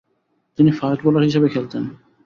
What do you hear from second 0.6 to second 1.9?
Fast bowler হিসেবে খেলতেন।